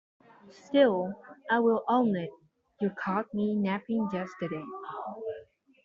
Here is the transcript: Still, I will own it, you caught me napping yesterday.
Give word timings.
Still, 0.65 1.13
I 1.51 1.59
will 1.59 1.83
own 1.87 2.15
it, 2.15 2.31
you 2.79 2.89
caught 2.89 3.31
me 3.35 3.53
napping 3.55 4.09
yesterday. 4.11 4.65